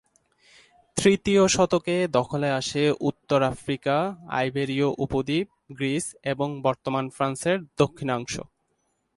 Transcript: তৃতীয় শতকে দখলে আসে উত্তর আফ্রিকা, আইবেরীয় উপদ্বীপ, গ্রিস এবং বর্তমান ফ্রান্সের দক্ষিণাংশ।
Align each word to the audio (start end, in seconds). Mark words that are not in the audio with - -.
তৃতীয় 0.97 1.47
শতকে 1.47 1.95
দখলে 2.07 2.49
আসে 2.51 2.83
উত্তর 3.01 3.39
আফ্রিকা, 3.43 3.95
আইবেরীয় 4.29 4.87
উপদ্বীপ, 4.97 5.47
গ্রিস 5.71 6.05
এবং 6.23 6.47
বর্তমান 6.61 7.05
ফ্রান্সের 7.09 7.57
দক্ষিণাংশ। 7.77 8.33